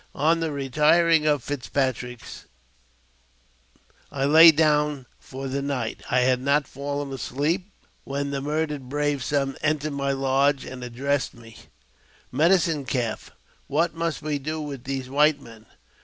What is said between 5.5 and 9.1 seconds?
night. I had not fallen asleep, when the murdered